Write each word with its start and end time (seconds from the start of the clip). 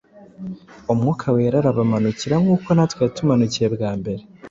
Umwuka 0.91 1.25
Wera 1.35 1.55
arabamanukira 1.59 2.35
nk’uko 2.43 2.67
natwe 2.75 2.99
yatumanukiye 3.05 3.67
bwa 3.75 3.91
mbere. 3.99 4.23